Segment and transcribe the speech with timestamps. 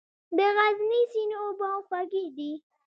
[0.37, 2.51] د غزني سیند اوبه خوږې دي